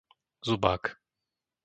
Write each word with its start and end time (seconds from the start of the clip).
Zubák 0.45 0.83